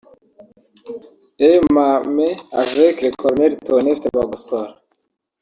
et 1.37 1.61
même 1.71 2.19
avec 2.51 3.03
le 3.03 3.11
colonel 3.15 3.55
Theoneste 3.57 4.09
Bagosora 4.11 4.81